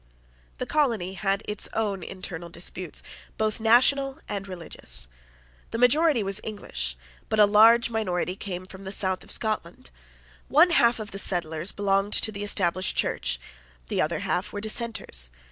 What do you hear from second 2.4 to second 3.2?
disputes,